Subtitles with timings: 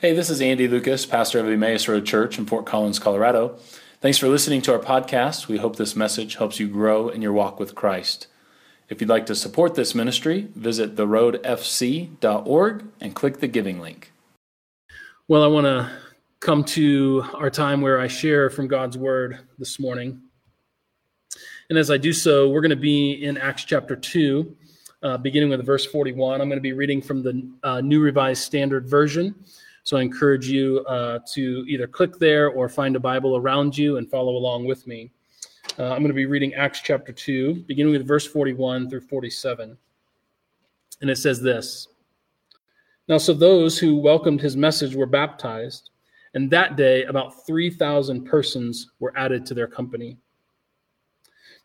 [0.00, 3.58] Hey, this is Andy Lucas, pastor of Emmaus Road Church in Fort Collins, Colorado.
[4.00, 5.48] Thanks for listening to our podcast.
[5.48, 8.28] We hope this message helps you grow in your walk with Christ.
[8.88, 14.12] If you'd like to support this ministry, visit theroadfc.org and click the giving link.
[15.26, 15.90] Well, I want to
[16.38, 20.22] come to our time where I share from God's word this morning.
[21.70, 24.56] And as I do so, we're going to be in Acts chapter 2,
[25.02, 26.40] uh, beginning with verse 41.
[26.40, 29.34] I'm going to be reading from the uh, New Revised Standard Version.
[29.88, 33.96] So I encourage you uh, to either click there or find a Bible around you
[33.96, 35.10] and follow along with me.
[35.78, 39.78] Uh, I'm going to be reading Acts chapter 2, beginning with verse 41 through 47.
[41.00, 41.88] And it says this
[43.08, 45.88] Now, so those who welcomed his message were baptized,
[46.34, 50.18] and that day about 3,000 persons were added to their company.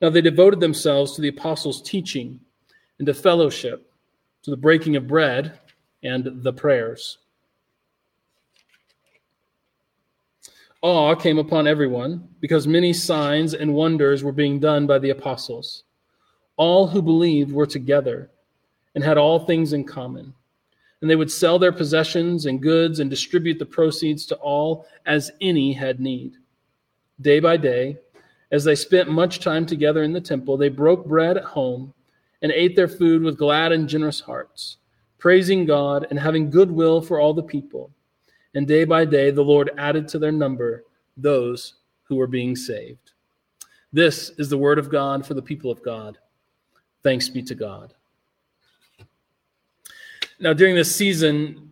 [0.01, 2.39] Now they devoted themselves to the apostles' teaching
[2.99, 3.91] and to fellowship,
[4.43, 5.59] to the breaking of bread
[6.03, 7.17] and the prayers.
[10.83, 15.85] Awe came upon everyone because many signs and wonders were being done by the apostles.
[16.57, 18.29] All who believed were together
[18.93, 20.33] and had all things in common.
[20.99, 25.31] And they would sell their possessions and goods and distribute the proceeds to all as
[25.39, 26.33] any had need.
[27.21, 27.97] Day by day,
[28.51, 31.93] as they spent much time together in the temple, they broke bread at home
[32.41, 34.75] and ate their food with glad and generous hearts,
[35.17, 37.89] praising God and having goodwill for all the people.
[38.55, 40.83] And day by day, the Lord added to their number
[41.17, 43.11] those who were being saved.
[43.91, 46.17] This is the word of God for the people of God.
[47.03, 47.93] Thanks be to God.
[50.39, 51.71] Now, during this season,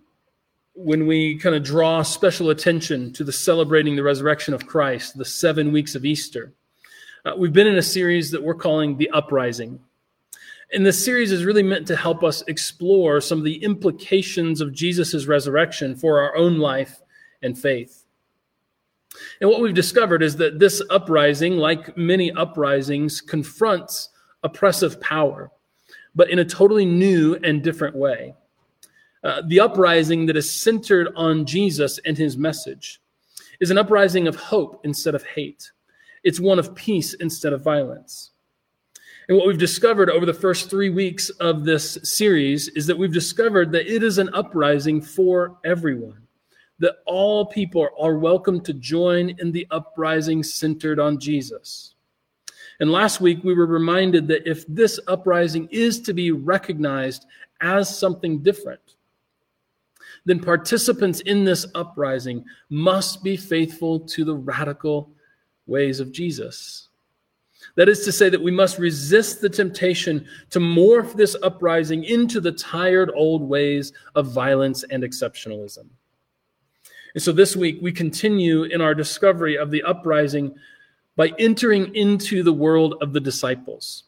[0.74, 5.26] when we kind of draw special attention to the celebrating the resurrection of Christ, the
[5.26, 6.54] seven weeks of Easter,
[7.26, 9.80] uh, we've been in a series that we're calling The Uprising.
[10.74, 14.72] And this series is really meant to help us explore some of the implications of
[14.72, 17.02] Jesus' resurrection for our own life
[17.42, 18.06] and faith.
[19.42, 24.10] And what we've discovered is that this uprising, like many uprisings, confronts
[24.44, 25.52] oppressive power,
[26.16, 28.34] but in a totally new and different way.
[29.24, 33.02] Uh, the uprising that is centered on Jesus and his message
[33.60, 35.72] is an uprising of hope instead of hate.
[36.24, 38.32] It's one of peace instead of violence.
[39.32, 43.14] And what we've discovered over the first three weeks of this series is that we've
[43.14, 46.28] discovered that it is an uprising for everyone,
[46.80, 51.96] that all people are welcome to join in the uprising centered on Jesus.
[52.82, 57.26] And last week, we were reminded that if this uprising is to be recognized
[57.62, 58.96] as something different,
[60.26, 65.10] then participants in this uprising must be faithful to the radical
[65.68, 66.90] ways of Jesus.
[67.76, 72.42] That is to say, that we must resist the temptation to morph this uprising into
[72.42, 75.86] the tired old ways of violence and exceptionalism.
[77.14, 80.56] And so this week, we continue in our discovery of the uprising
[81.16, 84.06] by entering into the world of the disciples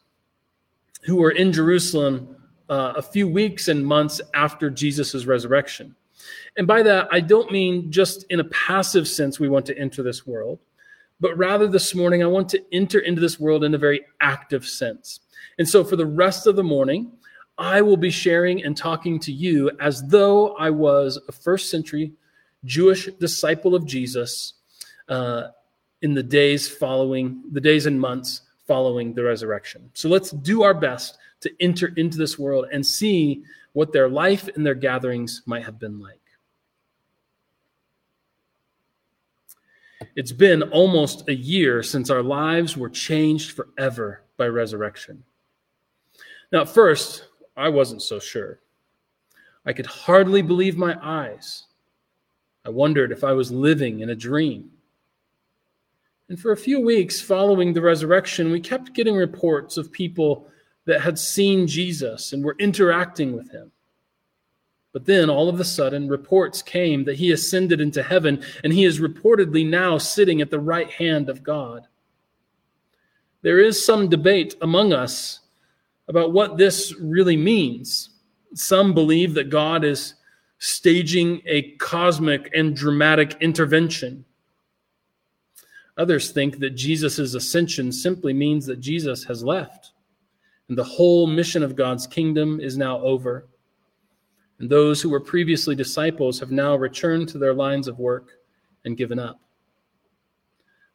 [1.03, 2.35] who were in Jerusalem
[2.69, 5.95] uh, a few weeks and months after Jesus' resurrection.
[6.57, 10.01] And by that, I don't mean just in a passive sense we want to enter
[10.01, 10.59] this world
[11.23, 14.65] but rather this morning, I want to enter into this world in a very active
[14.67, 15.21] sense.
[15.57, 17.13] And so for the rest of the morning,
[17.57, 22.11] I will be sharing and talking to you as though I was a first century
[22.65, 24.55] Jewish disciple of Jesus
[25.07, 25.43] uh,
[26.01, 29.89] in the days following, the days and months following the resurrection.
[29.93, 34.49] So let's do our best to enter into this world and see what their life
[34.57, 36.19] and their gatherings might have been like.
[40.15, 45.23] It's been almost a year since our lives were changed forever by resurrection.
[46.51, 48.59] Now, at first, I wasn't so sure.
[49.65, 51.65] I could hardly believe my eyes.
[52.65, 54.69] I wondered if I was living in a dream.
[56.29, 60.47] And for a few weeks following the resurrection, we kept getting reports of people
[60.85, 63.71] that had seen Jesus and were interacting with him.
[64.93, 68.85] But then all of a sudden, reports came that he ascended into heaven and he
[68.85, 71.87] is reportedly now sitting at the right hand of God.
[73.41, 75.41] There is some debate among us
[76.07, 78.11] about what this really means.
[78.53, 80.13] Some believe that God is
[80.59, 84.23] staging a cosmic and dramatic intervention.
[85.97, 89.91] Others think that Jesus' ascension simply means that Jesus has left
[90.69, 93.47] and the whole mission of God's kingdom is now over
[94.59, 98.39] and those who were previously disciples have now returned to their lines of work
[98.85, 99.39] and given up.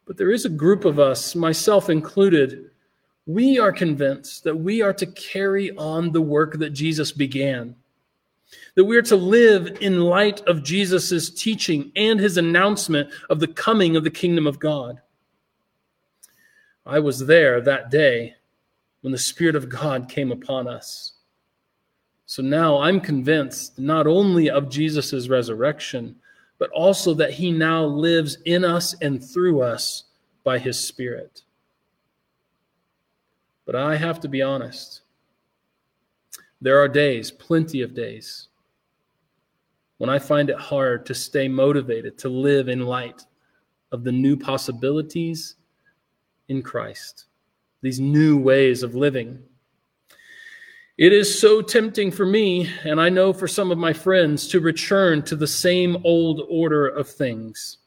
[0.05, 2.71] But there is a group of us, myself included,
[3.27, 7.75] we are convinced that we are to carry on the work that Jesus began.
[8.75, 13.47] that we are to live in light of Jesus' teaching and his announcement of the
[13.47, 15.01] coming of the kingdom of God.
[16.85, 18.35] I was there that day
[19.01, 21.13] when the Spirit of God came upon us.
[22.29, 26.15] So now I'm convinced not only of Jesus' resurrection,
[26.59, 30.03] but also that he now lives in us and through us
[30.43, 31.41] by his Spirit.
[33.65, 35.01] But I have to be honest.
[36.61, 38.49] There are days, plenty of days,
[39.97, 43.25] when I find it hard to stay motivated to live in light
[43.91, 45.55] of the new possibilities
[46.47, 47.25] in Christ,
[47.81, 49.41] these new ways of living.
[50.99, 54.59] It is so tempting for me, and I know for some of my friends, to
[54.59, 57.77] return to the same old order of things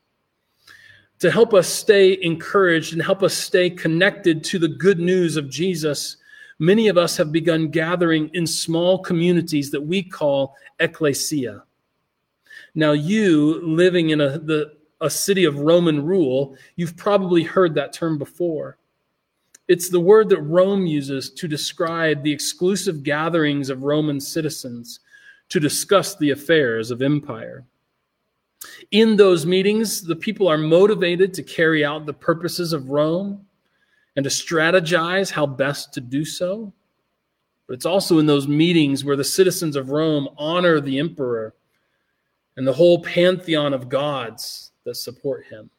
[1.22, 5.48] to help us stay encouraged and help us stay connected to the good news of
[5.48, 6.16] Jesus,
[6.58, 11.62] many of us have begun gathering in small communities that we call ecclesia.
[12.74, 17.92] Now, you living in a, the, a city of Roman rule, you've probably heard that
[17.92, 18.78] term before.
[19.72, 25.00] It's the word that Rome uses to describe the exclusive gatherings of Roman citizens
[25.48, 27.64] to discuss the affairs of empire.
[28.90, 33.46] In those meetings, the people are motivated to carry out the purposes of Rome
[34.14, 36.70] and to strategize how best to do so.
[37.66, 41.54] But it's also in those meetings where the citizens of Rome honor the emperor
[42.58, 45.70] and the whole pantheon of gods that support him.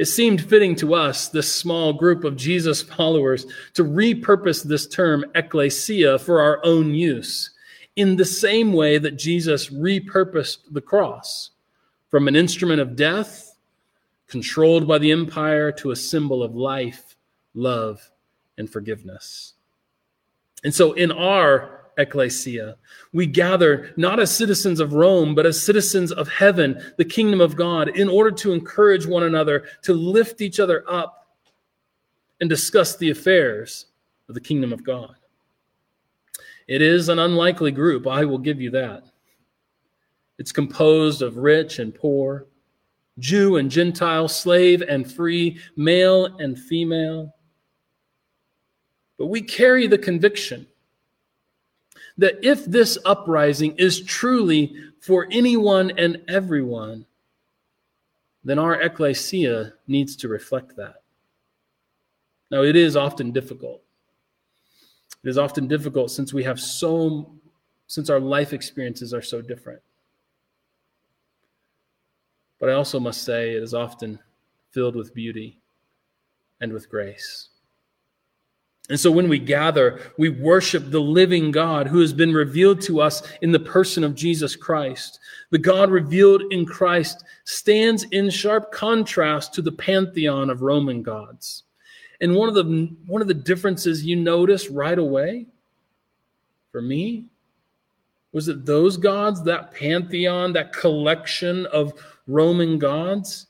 [0.00, 3.44] It seemed fitting to us, this small group of Jesus followers,
[3.74, 7.50] to repurpose this term ecclesia for our own use
[7.96, 11.50] in the same way that Jesus repurposed the cross
[12.08, 13.54] from an instrument of death,
[14.26, 17.14] controlled by the empire, to a symbol of life,
[17.52, 18.10] love,
[18.56, 19.52] and forgiveness.
[20.64, 22.76] And so in our ecclesia,
[23.12, 27.56] we gather not as citizens of Rome, but as citizens of heaven, the kingdom of
[27.56, 31.16] God, in order to encourage one another, to lift each other up,
[32.40, 33.86] and discuss the affairs
[34.28, 35.14] of the kingdom of God.
[36.66, 39.04] It is an unlikely group, I will give you that.
[40.38, 42.46] It's composed of rich and poor,
[43.18, 47.34] Jew and Gentile, slave and free, male and female.
[49.18, 50.66] But we carry the conviction
[52.20, 57.06] that if this uprising is truly for anyone and everyone,
[58.44, 60.96] then our ecclesia needs to reflect that.
[62.50, 63.82] Now, it is often difficult.
[65.24, 67.32] It is often difficult since we have so,
[67.86, 69.80] since our life experiences are so different.
[72.58, 74.18] But I also must say it is often
[74.72, 75.58] filled with beauty
[76.60, 77.49] and with grace.
[78.90, 83.00] And so when we gather, we worship the living God who has been revealed to
[83.00, 85.20] us in the person of Jesus Christ.
[85.50, 91.62] The God revealed in Christ stands in sharp contrast to the pantheon of Roman gods.
[92.20, 95.46] And one of the one of the differences you notice right away
[96.72, 97.26] for me
[98.32, 101.92] was that those gods, that pantheon, that collection of
[102.26, 103.46] Roman gods,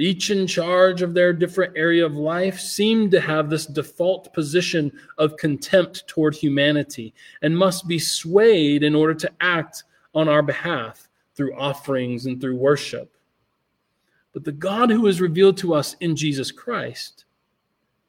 [0.00, 4.92] each in charge of their different area of life, seemed to have this default position
[5.16, 9.84] of contempt toward humanity and must be swayed in order to act
[10.14, 13.16] on our behalf through offerings and through worship.
[14.32, 17.24] But the God who is revealed to us in Jesus Christ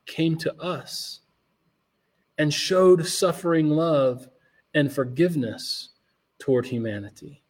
[0.05, 1.21] came to us
[2.37, 4.27] and showed suffering love
[4.73, 5.89] and forgiveness
[6.39, 7.43] toward humanity.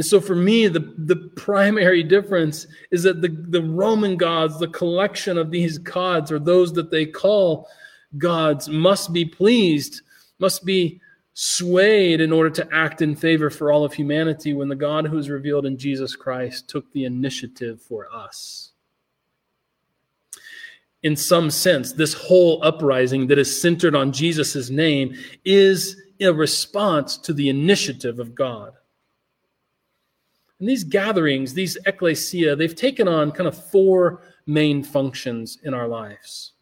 [0.00, 4.68] And so for me, the, the primary difference is that the, the Roman gods, the
[4.68, 7.68] collection of these gods, or those that they call
[8.16, 10.00] gods, must be pleased,
[10.38, 11.02] must be
[11.34, 15.18] swayed in order to act in favor for all of humanity when the God who
[15.18, 18.72] is revealed in Jesus Christ took the initiative for us
[21.02, 25.14] in some sense, this whole uprising that is centered on Jesus' name
[25.44, 28.72] is a response to the initiative of God.
[30.60, 35.88] And these gatherings, these ecclesia, they've taken on kind of four main functions in our
[35.88, 36.52] lives.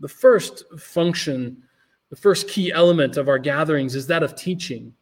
[0.00, 1.62] The first function,
[2.10, 4.94] the first key element of our gatherings is that of teaching.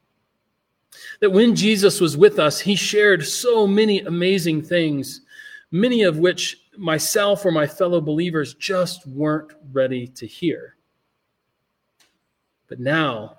[1.21, 5.23] That when Jesus was with us, he shared so many amazing things,
[5.73, 10.77] many of which myself or my fellow believers just weren't ready to hear.
[12.69, 13.38] But now,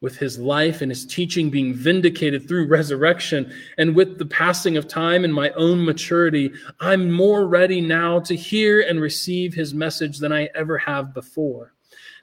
[0.00, 4.86] with his life and his teaching being vindicated through resurrection, and with the passing of
[4.86, 10.18] time and my own maturity, I'm more ready now to hear and receive his message
[10.18, 11.74] than I ever have before.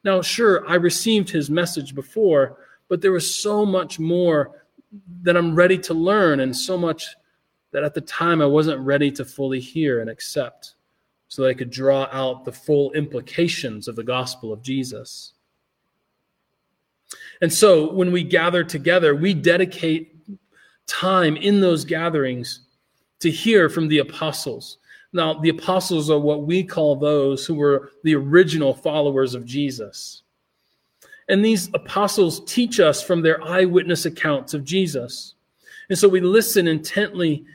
[0.06, 4.62] Now, sure, I received his message before, but there was so much more
[5.24, 7.08] that I'm ready to learn, and so much
[7.72, 10.76] that at the time I wasn't ready to fully hear and accept,
[11.28, 15.34] so that I could draw out the full implications of the gospel of Jesus.
[17.42, 20.16] And so when we gather together, we dedicate
[20.88, 22.62] time in those gatherings
[23.20, 24.78] to hear from the apostles.
[25.14, 30.24] Now, the apostles are what we call those who were the original followers of Jesus.
[31.30, 35.36] And these apostles teach us from their eyewitness accounts of Jesus.
[35.90, 37.46] And so we listen intently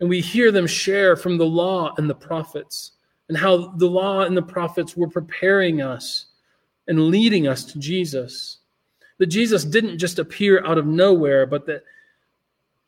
[0.00, 2.92] and we hear them share from the law and the prophets
[3.28, 6.26] and how the law and the prophets were preparing us
[6.86, 8.58] and leading us to Jesus.
[9.18, 11.84] That Jesus didn't just appear out of nowhere, but that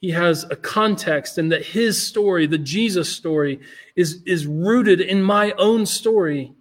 [0.00, 3.60] he has a context and that his story, the Jesus story,
[3.96, 6.52] is, is rooted in my own story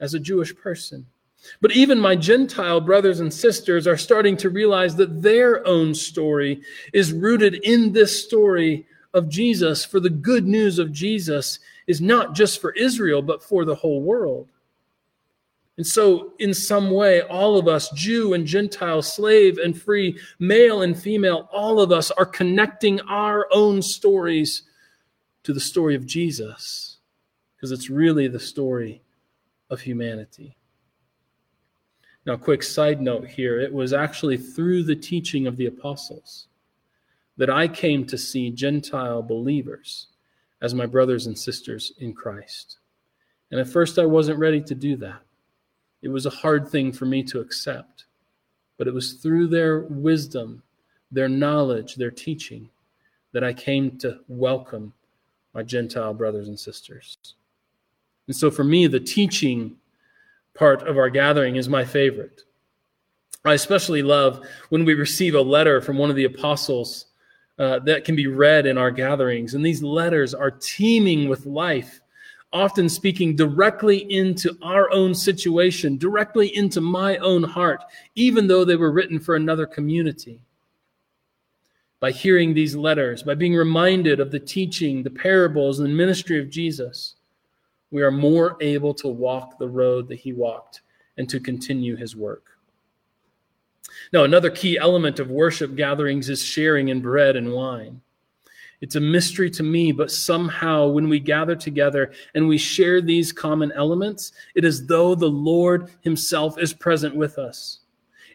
[0.00, 1.06] as a Jewish person.
[1.60, 6.62] But even my Gentile brothers and sisters are starting to realize that their own story
[6.92, 12.34] is rooted in this story of Jesus, for the good news of Jesus is not
[12.34, 14.48] just for Israel, but for the whole world.
[15.76, 20.80] And so, in some way, all of us, Jew and Gentile, slave and free, male
[20.82, 24.62] and female, all of us are connecting our own stories
[25.42, 26.96] to the story of Jesus,
[27.54, 29.02] because it's really the story
[29.68, 30.56] of humanity.
[32.24, 36.48] Now, quick side note here it was actually through the teaching of the apostles
[37.36, 40.08] that I came to see Gentile believers
[40.62, 42.78] as my brothers and sisters in Christ.
[43.50, 45.20] And at first, I wasn't ready to do that.
[46.02, 48.04] It was a hard thing for me to accept.
[48.78, 50.62] But it was through their wisdom,
[51.10, 52.68] their knowledge, their teaching
[53.32, 54.92] that I came to welcome
[55.54, 57.16] my Gentile brothers and sisters.
[58.26, 59.76] And so for me, the teaching
[60.54, 62.42] part of our gathering is my favorite.
[63.44, 67.06] I especially love when we receive a letter from one of the apostles
[67.58, 69.54] uh, that can be read in our gatherings.
[69.54, 72.00] And these letters are teeming with life,
[72.56, 77.84] often speaking directly into our own situation, directly into my own heart,
[78.14, 80.40] even though they were written for another community.
[82.00, 86.40] By hearing these letters, by being reminded of the teaching, the parables, and the ministry
[86.40, 87.16] of Jesus,
[87.90, 90.80] we are more able to walk the road that he walked
[91.18, 92.44] and to continue his work.
[94.14, 98.00] Now, another key element of worship gatherings is sharing in bread and wine.
[98.80, 103.32] It's a mystery to me, but somehow when we gather together and we share these
[103.32, 107.80] common elements, it is though the Lord Himself is present with us.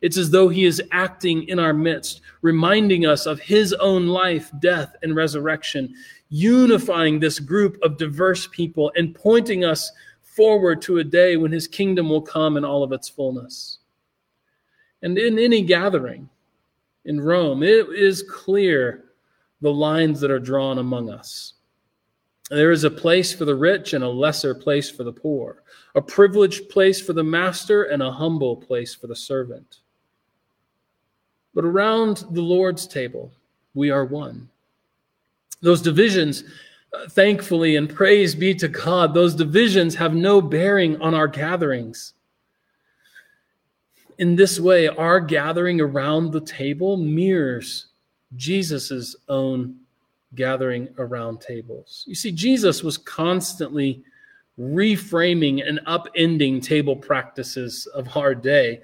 [0.01, 4.51] It's as though He is acting in our midst, reminding us of His own life,
[4.59, 5.93] death, and resurrection,
[6.29, 11.67] unifying this group of diverse people and pointing us forward to a day when His
[11.67, 13.77] kingdom will come in all of its fullness.
[15.03, 16.29] And in any gathering
[17.05, 19.05] in Rome, it is clear
[19.61, 21.53] the lines that are drawn among us.
[22.49, 25.63] There is a place for the rich and a lesser place for the poor,
[25.95, 29.77] a privileged place for the master and a humble place for the servant.
[31.53, 33.31] But around the Lord's table,
[33.73, 34.49] we are one.
[35.61, 36.43] Those divisions,
[36.93, 42.13] uh, thankfully, and praise be to God, those divisions have no bearing on our gatherings
[44.21, 47.87] in this way, our gathering around the table mirrors
[48.35, 49.75] Jesus' own
[50.35, 52.05] gathering around tables.
[52.07, 54.03] You see, Jesus was constantly
[54.59, 58.81] reframing and upending table practices of our day.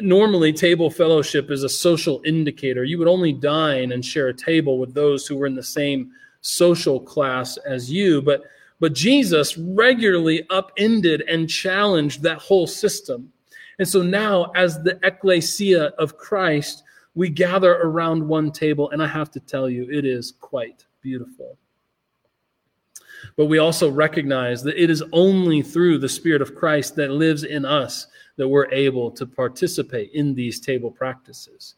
[0.00, 2.84] Normally, table fellowship is a social indicator.
[2.84, 6.12] You would only dine and share a table with those who were in the same
[6.40, 8.44] social class as you, but
[8.80, 13.32] but Jesus regularly upended and challenged that whole system.
[13.78, 16.82] And so now, as the ecclesia of Christ,
[17.14, 21.58] we gather around one table, and I have to tell you, it is quite beautiful.
[23.36, 27.44] But we also recognize that it is only through the Spirit of Christ that lives
[27.44, 31.74] in us that we're able to participate in these table practices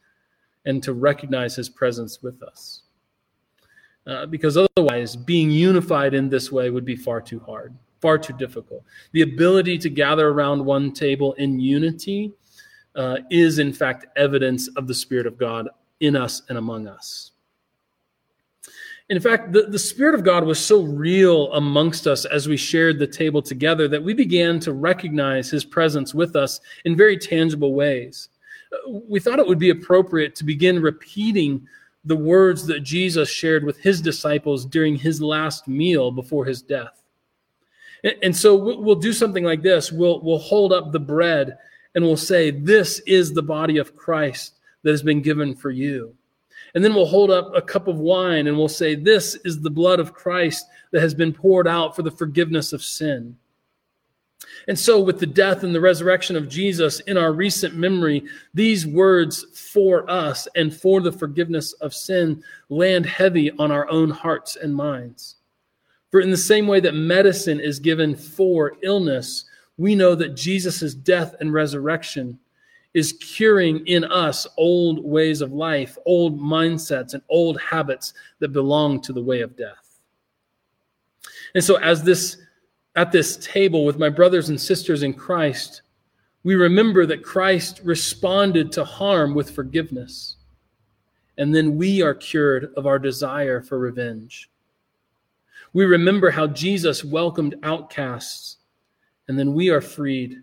[0.64, 2.82] and to recognize His presence with us.
[4.06, 7.74] Uh, because otherwise, being unified in this way would be far too hard
[8.04, 8.84] far too difficult.
[9.12, 12.34] The ability to gather around one table in unity
[12.96, 15.68] uh, is, in fact, evidence of the Spirit of God
[16.00, 17.32] in us and among us.
[19.10, 22.98] In fact, the, the Spirit of God was so real amongst us as we shared
[22.98, 27.74] the table together that we began to recognize His presence with us in very tangible
[27.74, 28.30] ways.
[28.88, 31.66] We thought it would be appropriate to begin repeating
[32.06, 37.02] the words that Jesus shared with His disciples during His last meal before His death.
[38.22, 39.90] And so we'll do something like this.
[39.90, 41.56] We'll, we'll hold up the bread
[41.94, 46.14] and we'll say, This is the body of Christ that has been given for you.
[46.74, 49.70] And then we'll hold up a cup of wine and we'll say, This is the
[49.70, 53.36] blood of Christ that has been poured out for the forgiveness of sin.
[54.66, 58.24] And so, with the death and the resurrection of Jesus in our recent memory,
[58.54, 64.10] these words for us and for the forgiveness of sin land heavy on our own
[64.10, 65.36] hearts and minds.
[66.10, 69.44] For in the same way that medicine is given for illness,
[69.76, 72.38] we know that Jesus' death and resurrection
[72.94, 79.00] is curing in us old ways of life, old mindsets, and old habits that belong
[79.02, 80.00] to the way of death.
[81.54, 82.36] And so, as this
[82.96, 85.82] at this table with my brothers and sisters in Christ,
[86.44, 90.36] we remember that Christ responded to harm with forgiveness.
[91.38, 94.48] And then we are cured of our desire for revenge.
[95.72, 98.58] We remember how Jesus welcomed outcasts,
[99.28, 100.42] and then we are freed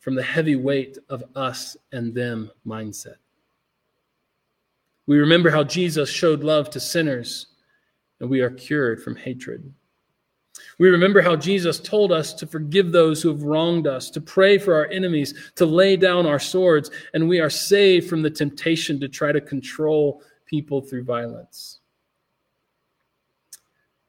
[0.00, 3.16] from the heavy weight of us and them mindset.
[5.06, 7.46] We remember how Jesus showed love to sinners,
[8.20, 9.72] and we are cured from hatred.
[10.78, 14.58] We remember how Jesus told us to forgive those who have wronged us, to pray
[14.58, 19.00] for our enemies, to lay down our swords, and we are saved from the temptation
[19.00, 21.80] to try to control people through violence.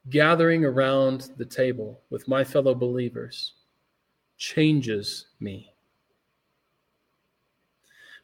[0.09, 3.53] Gathering around the table with my fellow believers
[4.37, 5.73] changes me.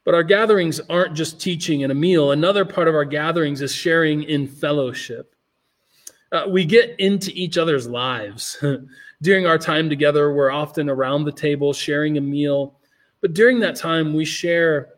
[0.04, 2.30] But our gatherings aren't just teaching and a meal.
[2.30, 5.34] Another part of our gatherings is sharing in fellowship.
[6.30, 8.62] Uh, we get into each other's lives.
[9.22, 12.78] during our time together, we're often around the table sharing a meal.
[13.20, 14.90] But during that time, we share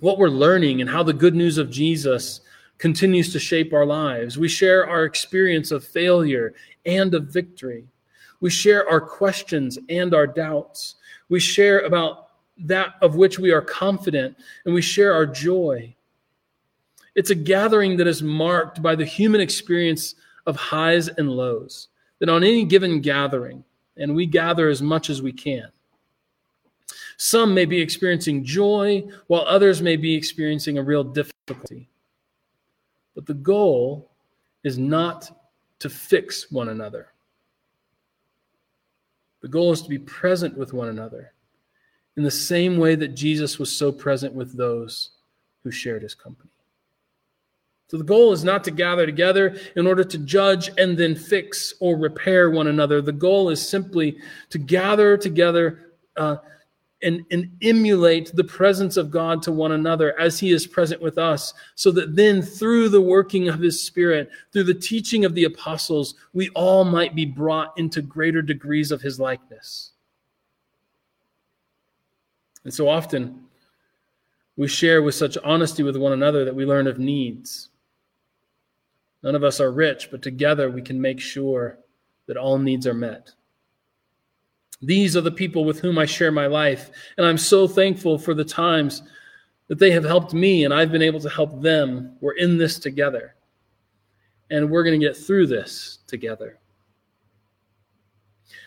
[0.00, 2.40] what we're learning and how the good news of Jesus
[2.78, 4.38] continues to shape our lives.
[4.38, 6.54] We share our experience of failure
[6.84, 7.86] and of victory.
[8.40, 10.96] We share our questions and our doubts.
[11.28, 12.28] We share about
[12.58, 15.94] that of which we are confident, and we share our joy.
[17.14, 20.14] It's a gathering that is marked by the human experience
[20.46, 21.88] of highs and lows.
[22.18, 23.62] That on any given gathering,
[23.98, 25.68] and we gather as much as we can,
[27.18, 31.88] some may be experiencing joy, while others may be experiencing a real difficulty.
[33.16, 34.12] But the goal
[34.62, 35.28] is not
[35.80, 37.08] to fix one another.
[39.40, 41.32] The goal is to be present with one another
[42.16, 45.10] in the same way that Jesus was so present with those
[45.64, 46.50] who shared his company.
[47.88, 51.74] So the goal is not to gather together in order to judge and then fix
[51.80, 53.00] or repair one another.
[53.00, 54.18] The goal is simply
[54.50, 56.36] to gather together uh,
[57.02, 61.18] and, and emulate the presence of God to one another as He is present with
[61.18, 65.44] us, so that then through the working of His Spirit, through the teaching of the
[65.44, 69.92] apostles, we all might be brought into greater degrees of His likeness.
[72.64, 73.42] And so often,
[74.56, 77.68] we share with such honesty with one another that we learn of needs.
[79.22, 81.78] None of us are rich, but together we can make sure
[82.26, 83.32] that all needs are met.
[84.82, 88.34] These are the people with whom I share my life, and I'm so thankful for
[88.34, 89.02] the times
[89.68, 92.16] that they have helped me and I've been able to help them.
[92.20, 93.34] We're in this together,
[94.50, 96.58] and we're going to get through this together.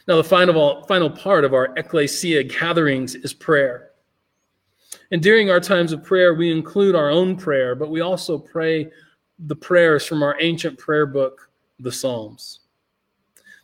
[0.08, 3.92] Now, the final, final part of our ecclesia gatherings is prayer.
[5.12, 8.92] And during our times of prayer, we include our own prayer, but we also pray
[9.38, 12.62] the prayers from our ancient prayer book, the Psalms.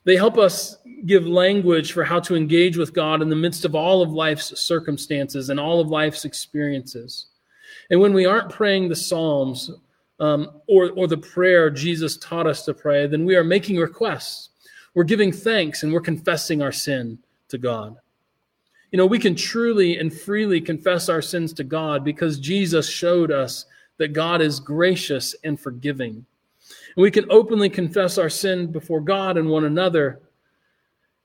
[0.05, 3.75] They help us give language for how to engage with God in the midst of
[3.75, 7.27] all of life's circumstances and all of life's experiences.
[7.89, 9.71] And when we aren't praying the Psalms
[10.19, 14.49] um, or, or the prayer Jesus taught us to pray, then we are making requests.
[14.93, 17.95] We're giving thanks and we're confessing our sin to God.
[18.91, 23.31] You know, we can truly and freely confess our sins to God because Jesus showed
[23.31, 23.65] us
[23.97, 26.25] that God is gracious and forgiving.
[26.95, 30.21] And we can openly confess our sin before God and one another.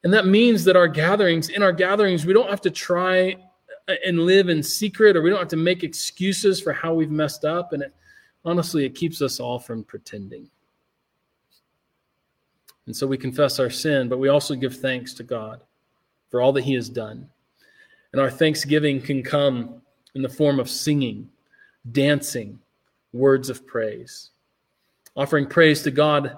[0.03, 3.37] And that means that our gatherings, in our gatherings, we don't have to try
[4.05, 7.45] and live in secret or we don't have to make excuses for how we've messed
[7.45, 7.73] up.
[7.73, 7.95] And it,
[8.45, 10.49] honestly, it keeps us all from pretending.
[12.87, 15.63] And so we confess our sin, but we also give thanks to God
[16.29, 17.29] for all that He has done.
[18.13, 19.83] And our thanksgiving can come
[20.15, 21.29] in the form of singing,
[21.93, 22.59] dancing,
[23.13, 24.30] words of praise.
[25.17, 26.37] Offering praise to God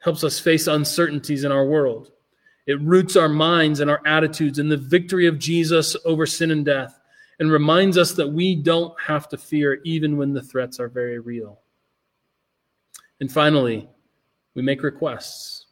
[0.00, 2.12] helps us face uncertainties in our world.
[2.66, 6.64] It roots our minds and our attitudes in the victory of Jesus over sin and
[6.64, 6.98] death
[7.38, 11.18] and reminds us that we don't have to fear even when the threats are very
[11.18, 11.60] real.
[13.20, 13.88] And finally,
[14.54, 15.66] we make requests.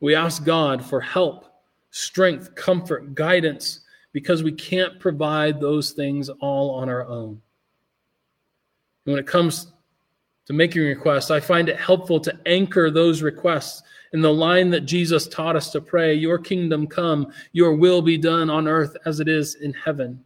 [0.00, 1.46] We ask God for help,
[1.90, 3.80] strength, comfort, guidance,
[4.12, 7.40] because we can't provide those things all on our own.
[9.04, 9.72] And when it comes
[10.46, 13.82] to making requests, I find it helpful to anchor those requests
[14.12, 18.16] in the line that Jesus taught us to pray Your kingdom come, your will be
[18.16, 20.24] done on earth as it is in heaven.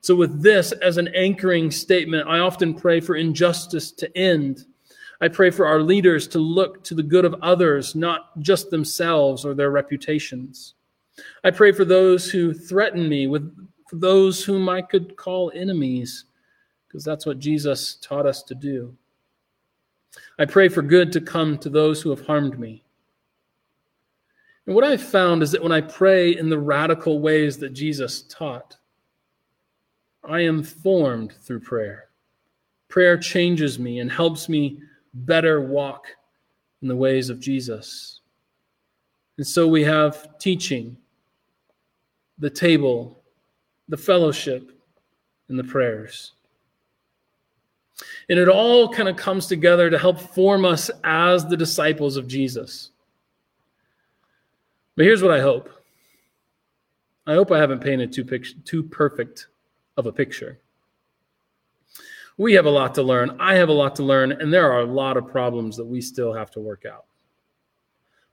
[0.00, 4.66] So, with this as an anchoring statement, I often pray for injustice to end.
[5.20, 9.44] I pray for our leaders to look to the good of others, not just themselves
[9.44, 10.74] or their reputations.
[11.44, 13.48] I pray for those who threaten me, with
[13.92, 16.24] those whom I could call enemies,
[16.88, 18.96] because that's what Jesus taught us to do.
[20.38, 22.82] I pray for good to come to those who have harmed me.
[24.66, 28.22] And what I've found is that when I pray in the radical ways that Jesus
[28.22, 28.76] taught,
[30.24, 32.08] I am formed through prayer.
[32.88, 34.78] Prayer changes me and helps me
[35.14, 36.06] better walk
[36.80, 38.20] in the ways of Jesus.
[39.38, 40.96] And so we have teaching,
[42.38, 43.22] the table,
[43.88, 44.78] the fellowship,
[45.48, 46.32] and the prayers.
[48.28, 52.26] And it all kind of comes together to help form us as the disciples of
[52.26, 52.90] Jesus.
[54.96, 55.70] But here's what I hope
[57.26, 58.24] I hope I haven't painted too,
[58.64, 59.46] too perfect
[59.96, 60.58] of a picture.
[62.36, 63.36] We have a lot to learn.
[63.38, 66.00] I have a lot to learn, and there are a lot of problems that we
[66.00, 67.04] still have to work out.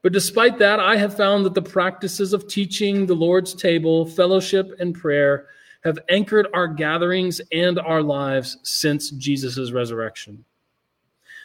[0.02, 4.74] But despite that, I have found that the practices of teaching, the Lord's table, fellowship,
[4.80, 5.48] and prayer
[5.84, 10.44] have anchored our gatherings and our lives since Jesus' resurrection.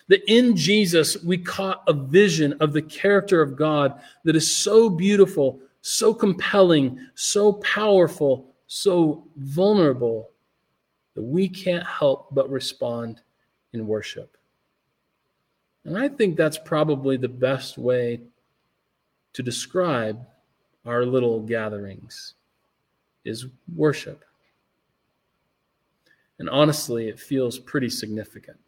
[0.08, 4.90] That in Jesus, we caught a vision of the character of God that is so
[4.90, 10.30] beautiful, so compelling, so powerful, so vulnerable
[11.14, 13.20] that we can't help but respond
[13.72, 14.36] in worship.
[15.84, 18.20] And I think that's probably the best way
[19.34, 20.26] to describe
[20.84, 22.34] our little gatherings
[23.24, 24.24] is worship.
[26.38, 28.58] And honestly, it feels pretty significant.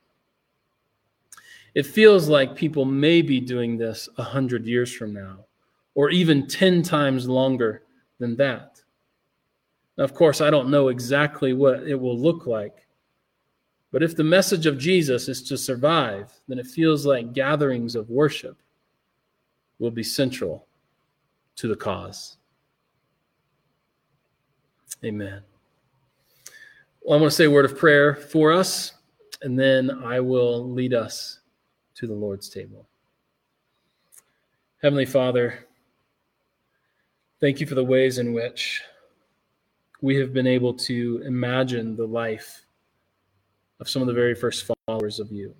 [1.75, 5.45] It feels like people may be doing this a hundred years from now,
[5.95, 7.83] or even 10 times longer
[8.19, 8.81] than that.
[9.99, 12.87] Now, of course, I don't know exactly what it will look like.
[13.93, 18.11] But if the message of Jesus is to survive, then it feels like gatherings of
[18.11, 18.59] worship
[19.79, 20.67] will be central
[21.57, 22.36] to the cause.
[25.05, 25.43] Amen.
[27.03, 28.93] Well, I want to say a word of prayer for us,
[29.43, 31.41] and then I will lead us
[31.97, 32.89] to the Lord's table.
[34.83, 35.67] Heavenly Father,
[37.41, 38.83] thank you for the ways in which
[40.01, 42.67] we have been able to imagine the life
[43.81, 45.55] of some of the very first followers of you.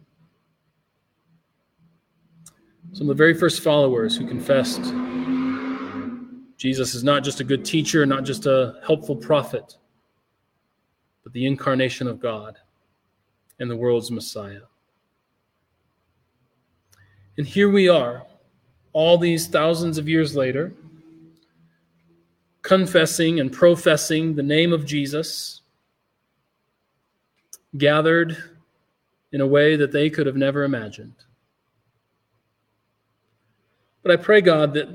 [2.93, 4.83] Some of the very first followers who confessed
[6.57, 9.77] Jesus is not just a good teacher, not just a helpful prophet,
[11.23, 12.57] but the incarnation of God
[13.59, 14.63] and the world's Messiah.
[17.39, 18.25] And here we are,
[18.93, 20.73] all these thousands of years later
[22.67, 25.61] confessing and professing the name of Jesus,
[27.79, 28.37] gathered
[29.31, 31.15] in a way that they could have never imagined.
[34.03, 34.89] But I pray, God, that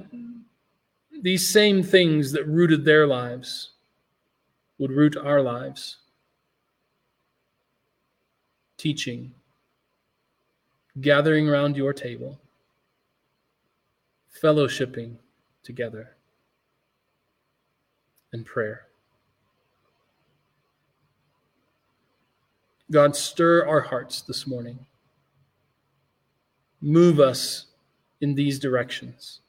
[1.22, 3.72] these same things that rooted their lives
[4.80, 5.98] would root our lives.
[8.78, 9.32] Teaching,
[11.00, 12.40] gathering around your table,
[14.42, 15.18] fellowshipping
[15.62, 16.16] together
[18.34, 18.88] and prayer.
[22.90, 24.80] God, stir our hearts this morning.
[26.82, 27.68] Move us
[28.20, 29.42] in these directions.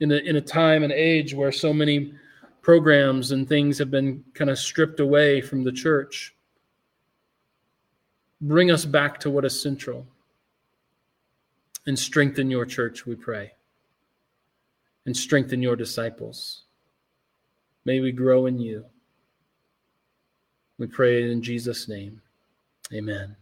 [0.00, 2.14] In a, in a time and age where so many
[2.62, 6.34] programs and things have been kind of stripped away from the church,
[8.40, 10.06] bring us back to what is central
[11.86, 13.52] and strengthen your church, we pray,
[15.06, 16.64] and strengthen your disciples.
[17.84, 18.84] May we grow in you.
[20.78, 22.20] We pray in Jesus' name.
[22.92, 23.36] Amen.